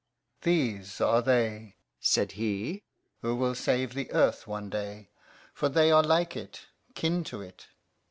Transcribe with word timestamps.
"These 0.41 0.99
are 0.99 1.21
they," 1.21 1.75
said 1.99 2.31
he, 2.31 2.81
"who 3.21 3.35
will 3.35 3.53
save 3.53 3.93
the 3.93 4.11
earth 4.11 4.47
one 4.47 4.67
day, 4.67 5.09
for 5.53 5.69
they 5.69 5.91
are 5.91 6.01
like 6.01 6.35
it, 6.35 6.61
kin 6.95 7.23
to 7.25 7.41
it. 7.43 7.67